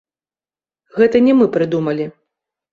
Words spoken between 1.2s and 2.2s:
не мы прыдумалі.